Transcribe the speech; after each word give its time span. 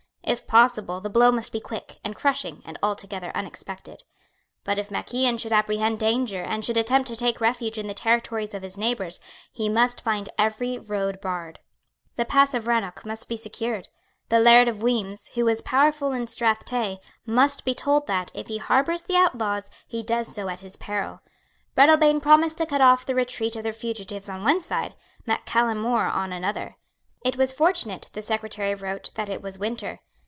If 0.23 0.47
possible, 0.47 1.01
the 1.01 1.09
blow 1.09 1.29
must 1.29 1.51
be 1.51 1.59
quick, 1.59 1.97
and 2.05 2.15
crushing, 2.15 2.61
and 2.63 2.79
altogether 2.81 3.33
unexpected. 3.35 4.03
But 4.63 4.77
if 4.79 4.89
Mac 4.89 5.13
Ian 5.13 5.37
should 5.37 5.51
apprehend 5.51 5.99
danger 5.99 6.41
and 6.41 6.63
should 6.63 6.77
attempt 6.77 7.07
to 7.09 7.17
take 7.17 7.41
refuge 7.41 7.77
in 7.77 7.87
the 7.87 7.93
territories 7.93 8.53
of 8.53 8.61
his 8.61 8.77
neighbours, 8.77 9.19
he 9.51 9.67
must 9.67 10.01
find 10.03 10.29
every 10.37 10.77
road 10.77 11.19
barred. 11.19 11.59
The 12.15 12.23
pass 12.23 12.53
of 12.53 12.65
Rannoch 12.65 13.03
must 13.05 13.27
be 13.27 13.35
secured. 13.35 13.89
The 14.29 14.39
Laird 14.39 14.69
of 14.69 14.81
Weems, 14.81 15.29
who 15.33 15.43
was 15.43 15.61
powerful 15.61 16.13
in 16.13 16.27
Strath 16.27 16.63
Tay, 16.63 17.01
must 17.25 17.65
be 17.65 17.73
told 17.73 18.07
that, 18.07 18.31
if 18.33 18.47
he 18.47 18.57
harbours 18.59 19.01
the 19.01 19.17
outlaws, 19.17 19.69
he 19.85 20.01
does 20.01 20.33
so 20.33 20.47
at 20.47 20.59
his 20.59 20.77
peril. 20.77 21.19
Breadalbane 21.75 22.21
promised 22.21 22.57
to 22.59 22.65
cut 22.65 22.79
off 22.79 23.05
the 23.05 23.15
retreat 23.15 23.57
of 23.57 23.63
the 23.63 23.73
fugitives 23.73 24.29
on 24.29 24.43
one 24.43 24.61
side, 24.61 24.93
Mac 25.25 25.45
Callum 25.45 25.81
More 25.81 26.05
on 26.05 26.31
another. 26.31 26.77
It 27.21 27.35
was 27.35 27.51
fortunate, 27.51 28.09
the 28.13 28.21
Secretary 28.21 28.73
wrote, 28.75 29.09
that 29.15 29.27
it 29.27 29.41
was 29.41 29.59
winter. 29.59 29.99